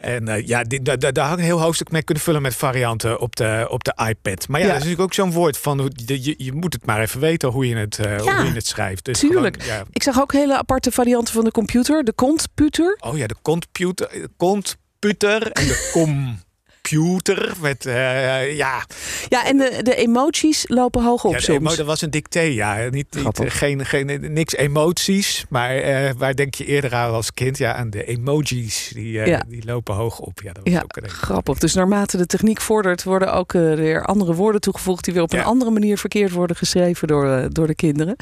En 0.00 0.28
eh, 0.28 0.46
ja, 0.46 0.62
daar, 0.82 0.98
daar, 1.12 1.24
had 1.24 1.32
ik 1.32 1.38
een 1.38 1.44
heel 1.44 1.60
hoofdstuk 1.60 1.90
mee 1.90 2.02
kunnen 2.02 2.24
vullen 2.24 2.42
met 2.42 2.54
varianten 2.54 3.20
op 3.20 3.36
de, 3.36 3.66
op 3.70 3.84
de 3.84 3.94
iPad. 4.08 4.48
Maar 4.48 4.60
ja, 4.60 4.66
Ja. 4.66 4.72
dat 4.72 4.82
is 4.82 4.88
natuurlijk 4.88 5.00
ook 5.18 5.24
zo'n 5.26 5.32
woord 5.40 5.58
van, 5.58 5.90
je, 6.04 6.34
je, 6.38 6.52
moet 6.52 6.72
het 6.72 6.86
maar 6.86 7.00
even 7.00 7.20
weten 7.20 7.48
hoe 7.48 7.68
je 7.68 7.76
het, 7.76 7.98
eh, 7.98 8.04
Ja, 8.24 8.36
hoe 8.36 8.44
je 8.46 8.52
het 8.52 8.66
schrijft. 8.66 9.04
Dus 9.04 9.18
tuurlijk. 9.18 9.62
gewoon, 9.62 9.76
ja. 9.78 9.84
Ik 9.92 10.02
zag 10.02 10.20
ook 10.20 10.32
hele 10.32 10.56
aparte 10.58 10.90
varianten 10.90 11.34
van 11.34 11.44
de 11.44 11.50
computer. 11.50 12.04
De 12.04 12.14
computer. 12.14 12.96
Oh 13.00 13.16
ja, 13.16 13.26
de 13.26 13.36
computer, 13.42 14.28
computer 14.36 15.50
en 15.52 15.66
de 15.66 15.90
computer 16.88 17.52
met, 17.60 17.86
eh, 17.86 18.56
ja, 18.56 18.84
Ja, 19.28 19.46
en 19.46 19.56
de, 19.56 19.78
de 19.82 19.94
emoties 19.94 20.64
lopen 20.68 21.02
hoog 21.02 21.24
op 21.24 21.32
Ja, 21.32 21.38
soms. 21.38 21.76
dat 21.76 21.86
was 21.86 22.02
een 22.02 22.10
dicté, 22.10 22.40
ja. 22.40 22.88
Niet, 22.90 23.06
niet, 23.14 23.40
eh, 23.40 23.50
geen, 23.50 23.86
geen, 23.86 24.32
niks 24.32 24.54
emoties, 24.56 25.44
maar 25.48 25.76
eh, 25.76 26.10
waar 26.18 26.34
denk 26.34 26.54
je 26.54 26.64
eerder 26.64 26.94
aan 26.94 27.12
als 27.12 27.34
kind? 27.34 27.58
Ja, 27.58 27.74
aan 27.74 27.90
de 27.90 28.04
emojis. 28.04 28.90
Die, 28.94 29.20
eh, 29.20 29.26
Ja. 29.26 29.44
die 29.48 29.64
lopen 29.64 29.94
hoog 29.94 30.18
op. 30.18 30.40
Ja, 30.42 30.52
dat 30.52 30.62
was 30.64 30.72
Ja, 30.72 30.80
ook 30.82 30.96
een 30.96 31.08
grappig. 31.08 31.58
Dus 31.58 31.74
naarmate 31.74 32.16
de 32.16 32.26
techniek 32.26 32.60
vordert, 32.60 33.02
worden 33.04 33.32
ook 33.32 33.54
eh, 33.54 33.74
weer 33.74 34.04
andere 34.04 34.34
woorden 34.34 34.60
toegevoegd 34.60 35.04
die 35.04 35.14
weer 35.14 35.22
op 35.22 35.32
een 35.32 35.44
andere 35.44 35.70
manier 35.70 35.98
verkeerd 35.98 36.32
worden 36.32 36.56
geschreven 36.56 37.08
door, 37.08 37.30
eh, 37.30 37.44
door 37.48 37.66
de 37.66 37.74
kinderen. 37.74 38.16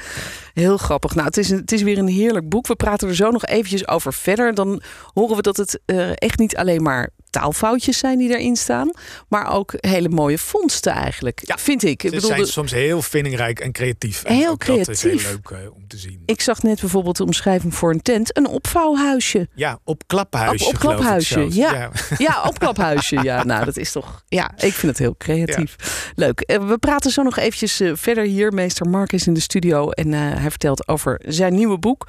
Heel 0.55 0.77
grappig. 0.77 1.15
Nou, 1.15 1.27
het 1.27 1.37
is, 1.37 1.51
een, 1.51 1.59
het 1.59 1.73
is 1.73 1.83
weer 1.83 1.99
een 1.99 2.09
heerlijk 2.09 2.49
boek. 2.49 2.67
We 2.67 2.77
praten 2.77 3.09
er 3.09 3.15
zo 3.15 3.31
nog 3.31 3.45
eventjes 3.47 3.89
over 3.89 4.13
verder. 4.13 4.55
Dan 4.55 4.83
horen 5.15 5.37
we 5.37 5.43
dat 5.43 5.57
het 5.57 5.81
eh, 5.87 6.11
echt 6.15 6.39
niet 6.39 6.57
alleen 6.57 6.83
maar 6.83 7.09
taalfoutjes 7.39 7.99
zijn 7.99 8.19
die 8.19 8.31
erin 8.39 8.57
staan, 8.57 8.91
maar 9.29 9.53
ook 9.53 9.73
hele 9.77 10.09
mooie 10.09 10.39
vondsten 10.39 10.93
eigenlijk. 10.93 11.41
Ja, 11.45 11.59
vind 11.59 11.83
ik. 11.83 11.91
Ik 11.91 12.01
Ze 12.11 12.15
bedoel, 12.15 12.29
zijn 12.31 12.47
soms 12.47 12.73
heel 12.73 13.03
vindingrijk 13.03 13.61
en 13.61 13.73
creatief. 13.73 14.23
En 14.25 14.35
Heel 14.35 14.51
ook 14.51 14.67
Dat 14.67 14.89
is 14.89 15.03
heel 15.03 15.17
creatief. 15.17 15.31
leuk 15.31 15.59
eh, 15.61 15.75
om 15.75 15.87
te 15.89 15.97
zien. 15.97 16.23
ik 16.27 16.41
zag 16.41 16.63
net 16.63 16.81
bijvoorbeeld 16.81 17.17
de 17.17 17.25
omschrijving 17.25 17.75
voor 17.75 17.91
een 17.91 18.03
tent, 18.03 18.37
een 18.37 18.47
opvouwhuisje. 18.47 19.49
Ja, 19.55 19.79
op 19.85 20.03
klaphuisje. 20.07 20.65
Op- 20.67 20.73
op 20.75 20.79
geloof 20.81 20.95
ik 20.95 20.99
klaphuisje, 21.01 21.35
zelfs. 21.35 21.55
ja. 21.57 21.91
Ja, 22.19 22.43
opklaphuisje. 22.49 23.23
Ja, 23.23 23.45
nou, 23.45 23.65
dat 23.65 23.77
is 23.77 23.93
toch. 23.93 24.23
Ja, 24.29 24.51
ik 24.57 24.73
vind 24.73 24.83
het 24.93 24.99
heel 24.99 25.15
creatief. 25.19 25.77
Leuk. 26.15 26.41
Eh, 26.41 26.67
We 26.69 26.79
praten 26.79 27.11
zo 27.11 27.23
nog 27.23 27.37
eventjes 27.37 27.81
eh, 27.81 27.93
verder 27.95 28.25
hier. 28.25 28.53
Meester 28.53 28.89
Mark 28.89 29.13
is 29.13 29.27
in 29.27 29.35
de 29.35 29.41
studio 29.41 29.91
en 29.91 30.13
hij 30.13 30.51
vertelt 30.51 30.89
over 30.89 31.21
zijn 31.27 31.55
nieuwe 31.55 31.79
boek. 31.79 32.07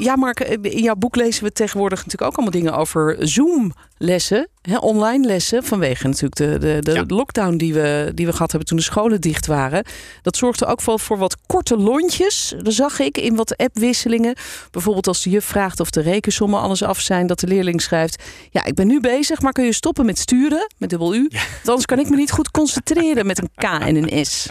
Ja, 0.00 0.16
Mark, 0.16 0.40
eh, 0.40 0.56
in 0.62 0.82
jouw 0.82 0.94
boek 0.94 1.16
lezen 1.16 1.44
we 1.44 1.52
tegenwoordig 1.52 1.98
natuurlijk 1.98 2.30
ook 2.30 2.36
allemaal 2.36 2.60
dingen 2.60 2.76
over 2.76 3.16
Zoom-lessen, 3.28 4.48
hè, 4.62 4.76
online 4.76 5.26
lessen, 5.26 5.64
vanwege 5.64 6.06
natuurlijk 6.06 6.36
de, 6.36 6.58
de, 6.58 6.78
de 6.82 6.92
Ja. 6.92 7.04
lockdown 7.06 7.56
die 7.56 7.74
we, 7.74 8.10
die 8.14 8.26
we 8.26 8.32
gehad 8.32 8.50
hebben 8.50 8.68
toen 8.68 8.78
de 8.78 8.84
scholen 8.84 9.20
dicht 9.20 9.46
waren. 9.46 9.84
Dat 10.22 10.36
zorgde 10.36 10.66
ook 10.66 10.82
wel 10.82 10.98
voor 10.98 11.18
wat 11.18 11.36
korte 11.46 11.76
lontjes, 11.76 12.54
dat 12.62 12.72
zag 12.72 12.98
ik, 13.00 13.18
in 13.18 13.36
wat 13.36 13.56
appwisselingen. 13.56 14.34
Bijvoorbeeld 14.70 15.06
als 15.06 15.22
de 15.22 15.30
juf 15.30 15.44
vraagt 15.44 15.80
of 15.80 15.90
de 15.90 16.00
rekensommen 16.00 16.60
alles 16.60 16.82
af 16.82 17.00
zijn, 17.00 17.26
dat 17.26 17.40
de 17.40 17.46
leerling 17.46 17.82
schrijft: 17.82 18.22
Ja, 18.50 18.64
ik 18.64 18.74
ben 18.74 18.86
nu 18.86 19.00
bezig, 19.00 19.40
maar 19.40 19.52
kun 19.52 19.64
je 19.64 19.72
stoppen 19.72 20.06
met 20.06 20.18
sturen, 20.18 20.66
met 20.76 20.90
dubbel 20.90 21.14
U? 21.14 21.28
Want 21.30 21.68
anders 21.68 21.86
kan 21.86 21.98
ik 21.98 22.08
me 22.08 22.16
niet 22.16 22.30
goed 22.30 22.50
concentreren 22.50 23.26
met 23.26 23.38
een 23.38 23.50
K 23.54 23.62
en 23.62 23.96
een 23.96 24.26
S. 24.26 24.46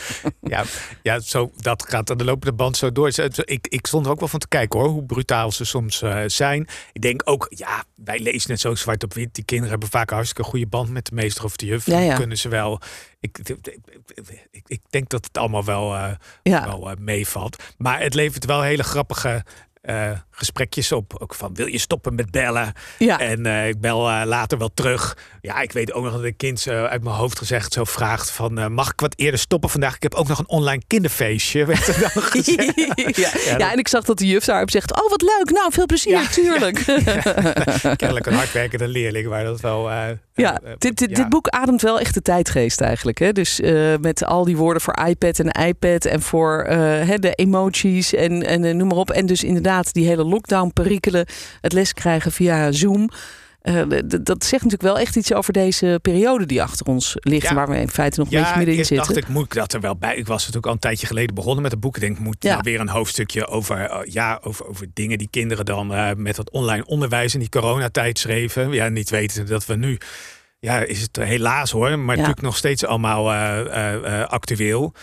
ja, 0.40 0.64
ja 1.02 1.20
zo, 1.20 1.50
dat 1.56 1.88
gaat 1.88 2.10
aan 2.10 2.16
de 2.16 2.24
lopende 2.24 2.52
band 2.52 2.76
zo 2.76 2.92
door. 2.92 3.12
Ik, 3.44 3.66
ik 3.68 3.86
stond 3.86 4.06
er 4.06 4.12
ook 4.12 4.18
wel 4.18 4.28
van 4.28 4.40
te 4.40 4.48
kijken 4.48 4.80
hoor, 4.80 4.88
hoe 4.88 5.04
brutaal 5.04 5.52
ze 5.52 5.64
soms 5.64 6.02
uh, 6.02 6.22
zijn. 6.26 6.68
Ik 6.92 7.02
denk 7.02 7.22
ook, 7.24 7.46
ja, 7.48 7.84
wij 7.94 8.20
lezen 8.20 8.50
het 8.50 8.60
zo 8.60 8.74
zwart 8.74 9.02
op 9.02 9.14
wit. 9.14 9.34
Die 9.34 9.44
kinderen 9.44 9.70
hebben 9.70 9.88
vaak 9.88 10.10
een 10.10 10.16
hartstikke 10.16 10.50
goede 10.50 10.66
band 10.66 10.90
met 10.90 11.06
de 11.06 11.14
meester 11.14 11.44
of 11.44 11.56
de 11.56 11.66
juf. 11.66 11.86
Ja, 11.86 11.98
ja. 11.98 12.16
kunnen 12.16 12.38
ze 12.38 12.48
wel. 12.48 12.80
Ik, 13.20 13.38
ik, 13.38 13.78
ik, 14.50 14.62
ik, 14.66 14.80
denk 14.90 15.08
dat 15.08 15.24
het 15.24 15.38
allemaal 15.38 15.64
wel, 15.64 15.94
uh, 15.94 16.12
ja. 16.42 16.64
wel 16.66 16.90
uh, 16.90 16.96
meevalt. 16.98 17.62
Maar 17.76 18.00
het 18.00 18.14
levert 18.14 18.44
wel 18.44 18.62
hele 18.62 18.82
grappige 18.82 19.44
gesprekjes 20.42 20.92
op. 20.92 21.16
Ook 21.18 21.34
van, 21.34 21.54
wil 21.54 21.66
je 21.66 21.78
stoppen 21.78 22.14
met 22.14 22.30
bellen? 22.30 22.72
Ja. 22.98 23.18
En 23.18 23.46
uh, 23.46 23.68
ik 23.68 23.80
bel 23.80 24.08
uh, 24.08 24.22
later 24.24 24.58
wel 24.58 24.70
terug. 24.74 25.16
Ja, 25.40 25.60
ik 25.60 25.72
weet 25.72 25.92
ook 25.92 26.04
nog 26.04 26.12
dat 26.12 26.22
een 26.22 26.36
kind 26.36 26.68
uit 26.68 27.02
mijn 27.02 27.16
hoofd 27.16 27.38
gezegd 27.38 27.72
zo 27.72 27.84
vraagt 27.84 28.30
van... 28.30 28.72
mag 28.72 28.90
ik 28.90 29.00
wat 29.00 29.14
eerder 29.16 29.40
stoppen 29.40 29.70
vandaag? 29.70 29.94
Ik 29.94 30.02
heb 30.02 30.14
ook 30.14 30.28
nog 30.28 30.38
een 30.38 30.48
online 30.48 30.82
kinderfeestje, 30.86 31.64
werd 31.72 31.88
er 31.88 32.00
dan 32.00 32.22
gezegd. 32.22 32.72
ja. 32.76 32.92
ja, 33.44 33.56
ja, 33.58 33.72
en 33.72 33.78
ik 33.78 33.88
zag 33.88 34.04
dat 34.04 34.18
de 34.18 34.26
juf 34.26 34.44
daarop 34.44 34.70
zegt... 34.70 35.02
oh, 35.02 35.10
wat 35.10 35.22
leuk, 35.22 35.50
nou, 35.50 35.72
veel 35.72 35.86
plezier, 35.86 36.28
tuurlijk. 36.42 36.84
Kennelijk 37.96 38.26
een 38.26 38.34
hardwerkende 38.34 38.88
leerling, 38.88 39.28
waar 39.28 39.44
dat 39.44 39.60
wel... 39.60 39.90
ja, 40.34 40.60
dit, 40.78 40.98
dit, 40.98 41.16
dit, 41.16 41.28
boek 41.28 41.48
ademt 41.48 41.82
wel 41.82 42.00
echt 42.00 42.14
de 42.14 42.22
tijdgeest 42.22 42.80
eigenlijk. 42.80 43.18
Hè? 43.18 43.32
Dus 43.32 43.60
met 44.00 44.24
al 44.24 44.44
die 44.44 44.56
woorden 44.56 44.82
voor 44.82 44.98
iPad 45.06 45.38
en 45.38 45.66
iPad... 45.66 46.04
en 46.04 46.22
voor 46.22 46.64
de 47.20 47.32
emojis 47.34 48.14
en, 48.14 48.42
en 48.42 48.76
noem 48.76 48.88
maar 48.88 48.96
op. 48.96 49.10
En 49.10 49.26
dus 49.26 49.44
inderdaad 49.44 49.92
die 49.92 50.06
hele 50.06 50.24
lockdown-perikelen, 50.32 51.26
het 51.60 51.72
les 51.72 51.92
krijgen 51.92 52.32
via 52.32 52.72
Zoom. 52.72 53.10
Uh, 53.62 53.82
dat 54.22 54.44
zegt 54.44 54.64
natuurlijk 54.64 54.82
wel 54.82 54.98
echt 54.98 55.16
iets 55.16 55.32
over 55.32 55.52
deze 55.52 55.98
periode 56.02 56.46
die 56.46 56.62
achter 56.62 56.86
ons 56.86 57.16
ligt. 57.20 57.52
Waar 57.52 57.68
we 57.68 57.76
in 57.76 57.88
feite 57.88 58.20
nog 58.20 58.32
een 58.32 58.38
beetje 58.38 58.56
middenin 58.56 58.84
zitten. 58.84 59.06
dacht 59.06 59.16
ik, 59.16 59.28
moet 59.28 59.44
ik 59.44 59.54
dat 59.54 59.72
er 59.72 59.80
wel 59.80 59.96
bij. 59.96 60.16
Ik 60.16 60.26
was 60.26 60.38
natuurlijk 60.38 60.66
al 60.66 60.72
een 60.72 60.78
tijdje 60.78 61.06
geleden 61.06 61.34
begonnen 61.34 61.62
met 61.62 61.70
het 61.70 61.80
boek. 61.80 61.94
Ik 61.94 62.00
denk, 62.00 62.18
moet 62.18 62.36
ja. 62.38 62.50
nou 62.50 62.62
weer 62.62 62.80
een 62.80 62.88
hoofdstukje 62.88 63.46
over, 63.46 63.90
uh, 63.90 64.12
ja, 64.12 64.40
over, 64.42 64.66
over 64.66 64.86
dingen 64.94 65.18
die 65.18 65.28
kinderen 65.30 65.64
dan 65.64 65.92
uh, 65.92 66.10
met 66.16 66.36
dat 66.36 66.50
online 66.50 66.86
onderwijs 66.86 67.34
in 67.34 67.40
die 67.40 67.48
coronatijd 67.48 68.18
schreven. 68.18 68.72
Ja, 68.72 68.88
niet 68.88 69.10
weten 69.10 69.46
dat 69.46 69.66
we 69.66 69.76
nu. 69.76 69.98
Ja, 70.58 70.78
is 70.78 71.00
het 71.00 71.16
helaas 71.16 71.70
hoor, 71.70 71.98
maar 71.98 72.16
natuurlijk 72.16 72.42
nog 72.42 72.56
steeds 72.56 72.84
allemaal 72.84 73.32
actueel. 74.26 74.94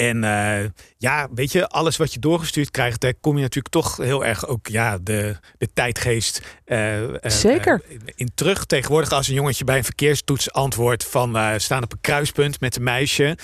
En 0.00 0.22
uh, 0.22 0.70
ja, 0.98 1.28
weet 1.34 1.52
je, 1.52 1.68
alles 1.68 1.96
wat 1.96 2.12
je 2.12 2.18
doorgestuurd 2.18 2.70
krijgt, 2.70 3.00
daar 3.00 3.14
kom 3.20 3.36
je 3.36 3.42
natuurlijk 3.42 3.74
toch 3.74 3.96
heel 3.96 4.24
erg 4.24 4.46
ook 4.46 4.66
ja, 4.66 4.98
de, 4.98 5.36
de 5.58 5.68
tijdgeest 5.72 6.40
uh, 6.66 7.14
Zeker. 7.22 7.82
in 8.14 8.30
terug. 8.34 8.64
Tegenwoordig 8.64 9.12
als 9.12 9.28
een 9.28 9.34
jongetje 9.34 9.64
bij 9.64 9.76
een 9.76 9.84
verkeerstoets 9.84 10.52
antwoordt 10.52 11.04
van 11.04 11.60
staan 11.60 11.82
op 11.82 11.92
een 11.92 12.00
kruispunt 12.00 12.60
met 12.60 12.76
een 12.76 12.82
meisje. 12.82 13.36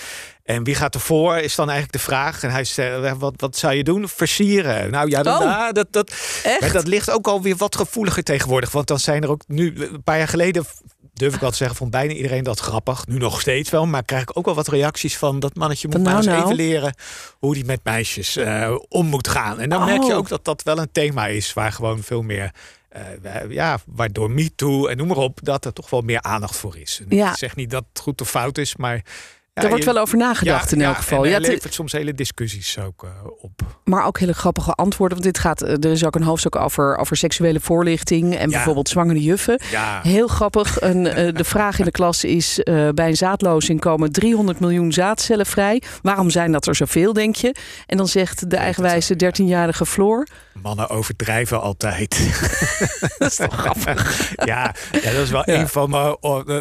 En 0.43 0.63
wie 0.63 0.75
gaat 0.75 0.93
ervoor, 0.93 1.37
is 1.37 1.55
dan 1.55 1.69
eigenlijk 1.69 1.97
de 1.97 2.09
vraag. 2.11 2.43
En 2.43 2.51
hij 2.51 2.63
zegt, 2.63 3.17
wat, 3.17 3.33
wat 3.37 3.57
zou 3.57 3.73
je 3.73 3.83
doen? 3.83 4.09
Versieren. 4.09 4.91
Nou 4.91 5.09
ja, 5.09 5.23
dat, 5.23 5.41
oh, 5.41 5.71
dat, 5.71 5.87
dat, 5.91 6.13
dat 6.71 6.87
ligt 6.87 7.11
ook 7.11 7.27
alweer 7.27 7.55
wat 7.55 7.75
gevoeliger 7.75 8.23
tegenwoordig. 8.23 8.71
Want 8.71 8.87
dan 8.87 8.99
zijn 8.99 9.23
er 9.23 9.29
ook 9.29 9.43
nu, 9.47 9.75
een 9.75 10.03
paar 10.03 10.17
jaar 10.17 10.27
geleden 10.27 10.65
durf 11.17 11.33
ik 11.33 11.39
wel 11.39 11.49
te 11.49 11.55
zeggen, 11.55 11.77
vond 11.77 11.91
bijna 11.91 12.13
iedereen 12.13 12.43
dat 12.43 12.59
grappig. 12.59 13.07
Nu 13.07 13.17
nog 13.17 13.41
steeds 13.41 13.69
wel, 13.69 13.85
maar 13.85 14.03
krijg 14.03 14.21
ik 14.21 14.37
ook 14.37 14.45
wel 14.45 14.55
wat 14.55 14.67
reacties 14.67 15.17
van 15.17 15.39
dat 15.39 15.55
mannetje 15.55 15.87
moet 15.87 16.01
nou, 16.01 16.07
maar 16.07 16.17
eens 16.17 16.25
nou. 16.25 16.43
even 16.43 16.55
leren 16.55 16.95
hoe 17.39 17.53
die 17.53 17.65
met 17.65 17.79
meisjes 17.83 18.37
uh, 18.37 18.75
om 18.89 19.05
moet 19.05 19.27
gaan. 19.27 19.59
En 19.59 19.69
dan 19.69 19.85
merk 19.85 20.03
je 20.03 20.11
oh. 20.11 20.17
ook 20.17 20.27
dat 20.27 20.45
dat 20.45 20.63
wel 20.63 20.77
een 20.77 20.91
thema 20.91 21.27
is 21.27 21.53
waar 21.53 21.71
gewoon 21.71 22.03
veel 22.03 22.21
meer. 22.21 22.51
Uh, 22.95 23.51
ja, 23.51 23.79
waardoor 23.85 24.31
MeToo 24.31 24.87
en 24.87 24.97
noem 24.97 25.07
maar 25.07 25.17
op, 25.17 25.39
dat 25.43 25.65
er 25.65 25.73
toch 25.73 25.89
wel 25.89 26.01
meer 26.01 26.21
aandacht 26.21 26.55
voor 26.55 26.77
is. 26.77 27.01
En 27.09 27.15
ja. 27.15 27.31
Ik 27.31 27.37
zeg 27.37 27.55
niet 27.55 27.69
dat 27.69 27.85
het 27.89 27.99
goed 27.99 28.21
of 28.21 28.29
fout 28.29 28.57
is, 28.57 28.75
maar 28.75 29.01
er 29.63 29.69
wordt 29.69 29.85
wel 29.85 29.97
over 29.97 30.17
nagedacht 30.17 30.71
in 30.71 30.81
elk 30.81 30.95
geval. 30.95 31.23
En, 31.23 31.29
ja, 31.29 31.37
het 31.37 31.47
levert 31.47 31.73
soms 31.73 31.91
hele 31.91 32.13
discussies 32.13 32.79
ook 32.79 33.03
uh, 33.03 33.09
op. 33.41 33.61
Maar 33.83 34.05
ook 34.05 34.19
hele 34.19 34.33
grappige 34.33 34.71
antwoorden. 34.71 35.17
Want 35.17 35.33
dit 35.33 35.43
gaat, 35.43 35.61
er 35.61 35.85
is 35.85 36.05
ook 36.05 36.15
een 36.15 36.23
hoofdstuk 36.23 36.55
over, 36.55 36.97
over 36.97 37.17
seksuele 37.17 37.59
voorlichting 37.59 38.35
en 38.35 38.49
bijvoorbeeld 38.49 38.89
zwangere 38.89 39.21
juffen. 39.21 39.61
Heel 40.01 40.27
grappig. 40.27 40.81
Een, 40.81 41.05
uh, 41.05 41.13
de 41.13 41.43
vraag 41.43 41.79
in 41.79 41.85
de 41.85 41.91
klas 41.91 42.23
is: 42.23 42.59
uh, 42.63 42.89
bij 42.89 43.07
een 43.07 43.17
zaadlozing 43.17 43.79
komen 43.79 44.11
300 44.11 44.59
miljoen 44.59 44.93
zaadcellen 44.93 45.45
vrij. 45.45 45.81
Waarom 46.01 46.29
zijn 46.29 46.51
dat 46.51 46.67
er 46.67 46.75
zoveel, 46.75 47.13
denk 47.13 47.35
je? 47.35 47.55
En 47.85 47.97
dan 47.97 48.07
zegt 48.07 48.49
de 48.49 48.57
eigenwijze 48.57 49.13
13-jarige 49.13 49.85
Floor. 49.85 50.27
Mannen 50.61 50.89
overdrijven 50.89 51.61
altijd. 51.61 52.19
dat 53.17 53.31
is 53.31 53.35
toch 53.35 53.55
grappig. 53.55 54.29
ja, 54.51 54.75
ja, 54.91 55.11
dat 55.11 55.23
is 55.23 55.29
wel 55.29 55.47
een 55.47 55.67
van 55.67 55.89
mijn 55.89 56.15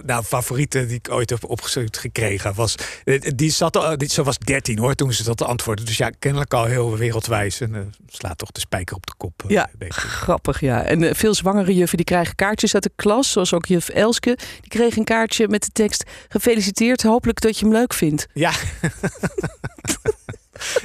nou, 0.07 0.25
favorieten 0.25 0.89
die 0.89 0.97
ik 0.97 1.11
ooit 1.11 1.31
heb 1.31 1.45
opgezocht 1.45 1.99
gekregen. 1.99 2.55
Was 2.55 2.75
eh, 3.05 3.21
die 3.35 3.51
zat 3.51 3.77
al, 3.77 3.99
die, 3.99 4.09
zo 4.09 4.23
was 4.23 4.39
13 4.39 4.79
hoor, 4.79 4.95
toen 4.95 5.13
ze 5.13 5.25
dat 5.25 5.43
antwoordde. 5.43 5.85
Dus 5.85 5.97
ja, 5.97 6.11
kennelijk 6.19 6.55
al 6.55 6.65
heel 6.65 6.97
wereldwijs. 6.97 7.61
En 7.61 7.75
uh, 7.75 7.81
slaat 8.09 8.39
toch 8.39 8.51
de 8.51 8.61
spijker 8.61 8.97
op 8.97 9.07
de 9.07 9.15
kop. 9.17 9.43
Uh, 9.45 9.51
ja, 9.51 9.71
grappig 9.89 10.61
ja. 10.61 10.83
En 10.83 11.17
veel 11.17 11.35
zwangere 11.35 11.75
juffen 11.75 11.97
die 11.97 12.07
krijgen 12.07 12.35
kaartjes 12.35 12.75
uit 12.75 12.83
de 12.83 12.93
klas. 12.97 13.33
Zoals 13.33 13.53
ook 13.53 13.67
juf 13.67 13.89
Elske. 13.89 14.39
Die 14.61 14.71
kreeg 14.71 14.97
een 14.97 15.05
kaartje 15.05 15.49
met 15.49 15.63
de 15.63 15.71
tekst... 15.73 16.05
Gefeliciteerd, 16.29 17.03
hopelijk 17.03 17.41
dat 17.41 17.59
je 17.59 17.65
hem 17.65 17.75
leuk 17.75 17.95
vindt. 17.95 18.27
Ja. 18.33 18.53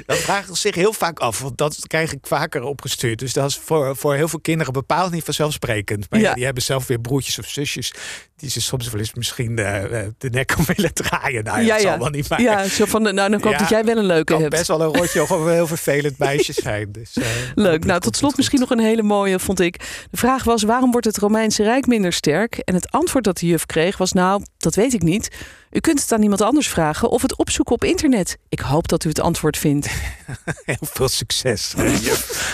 dat 0.06 0.18
vraagt 0.18 0.56
zich 0.56 0.76
heel 0.76 0.94
vaak 0.94 1.20
af, 1.20 1.40
want 1.40 1.58
dat 1.58 1.88
krijg 1.88 2.14
ik 2.14 2.20
vaker 2.22 2.64
opgestuurd. 2.64 3.20
Dus 3.20 3.34
dat 3.34 3.50
is 3.50 3.58
voor, 3.58 3.96
voor 3.96 4.16
heel 4.16 4.28
veel 4.28 4.40
kinderen 4.40 4.74
bepaald 4.74 5.12
niet 5.12 5.24
vanzelfsprekend. 5.24 6.10
Maar 6.10 6.20
ja. 6.20 6.34
die 6.34 6.46
hebben 6.46 6.64
zelf 6.64 6.88
weer 6.88 7.00
broertjes 7.00 7.40
of 7.40 7.48
zusjes 7.48 7.94
die 8.42 8.50
ze 8.50 8.62
soms 8.62 8.90
wel 8.90 9.00
eens 9.00 9.14
misschien 9.14 9.56
de, 9.56 10.14
de 10.18 10.30
nek 10.30 10.56
om 10.58 10.66
willen 10.76 10.94
draaien. 10.94 11.44
Nou, 11.44 11.62
ja, 11.62 11.74
dat 11.74 11.82
zal 11.82 12.00
wel 12.00 12.10
niet 12.10 12.30
maar. 12.30 12.42
Ja, 12.42 12.68
zo 12.68 12.86
van, 12.86 13.02
nou, 13.02 13.30
dan 13.30 13.40
komt 13.40 13.60
dat 13.60 13.70
jij 13.70 13.84
wel 13.84 13.98
een 13.98 14.06
leuke 14.06 14.38
hebt. 14.38 14.50
best 14.50 14.68
wel 14.68 14.82
een 14.82 14.96
rotje 14.96 15.22
of 15.22 15.30
een 15.30 15.50
heel 15.50 15.68
vervelend 15.68 16.18
meisje 16.18 16.54
zijn. 16.54 16.92
Dus, 16.92 17.16
uh, 17.18 17.26
Leuk. 17.56 17.86
Nou, 17.86 18.00
tot 18.00 18.18
slot 18.18 18.38
misschien 18.38 18.60
nog 18.60 18.70
een 18.70 18.80
hele 18.80 19.04
mooie, 19.04 19.40
vond 19.40 19.60
ik. 19.60 19.78
De 20.12 20.18
vraag 20.18 20.44
was, 20.44 20.64
waarom 20.64 20.92
wordt 20.92 21.06
het 21.06 21.18
Romeinse 21.18 21.64
Rijk 21.64 21.88
minder 21.88 22.14
sterk? 22.14 22.58
En 22.58 22.74
het 22.74 22.92
antwoord 22.92 23.24
dat 23.24 23.38
de 23.38 23.46
juf 23.46 23.66
kreeg 23.66 23.98
was, 23.98 24.12
nou, 24.12 24.44
dat 24.58 24.76
weet 24.76 24.94
ik 24.94 25.02
niet. 25.02 25.30
U 25.72 25.80
kunt 25.80 26.02
het 26.02 26.12
aan 26.12 26.22
iemand 26.22 26.42
anders 26.42 26.68
vragen 26.68 27.10
of 27.10 27.22
het 27.22 27.36
opzoeken 27.36 27.74
op 27.74 27.84
internet. 27.84 28.38
Ik 28.50 28.60
hoop 28.60 28.88
dat 28.88 29.04
u 29.04 29.10
het 29.10 29.20
antwoord 29.20 29.58
vindt. 29.58 29.90
Heel 30.66 30.76
veel 30.80 31.08
succes. 31.08 31.74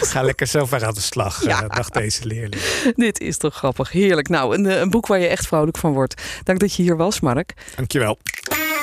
Ga 0.01 0.21
lekker 0.21 0.47
ver 0.47 0.85
aan 0.85 0.93
de 0.93 1.01
slag. 1.01 1.43
Ja. 1.45 1.63
Uh, 1.63 1.69
dag 1.69 1.89
deze 1.89 2.25
leerling. 2.25 2.63
Dit 2.95 3.19
is 3.19 3.37
toch 3.37 3.55
grappig. 3.55 3.91
Heerlijk. 3.91 4.29
Nou, 4.29 4.55
een, 4.55 4.65
eh, 4.65 4.79
een 4.79 4.89
boek 4.89 5.07
waar 5.07 5.19
je 5.19 5.27
echt 5.27 5.47
vrolijk 5.77 5.87
van 5.87 5.93
wordt. 5.93 6.21
Dank 6.43 6.59
dat 6.59 6.75
je 6.75 6.83
hier 6.83 6.97
was, 6.97 7.19
Mark. 7.19 7.53
Dankjewel. 7.75 8.17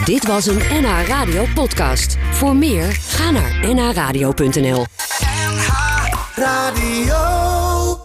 Dit 0.05 0.27
was 0.27 0.47
een 0.47 0.63
NH 0.71 1.07
Radio 1.07 1.47
podcast. 1.55 2.17
Voor 2.31 2.57
meer, 2.57 2.93
ga 2.93 3.31
naar 3.31 3.75
nhradio.nl 3.75 4.87
NH 5.27 5.69
Radio 6.35 7.44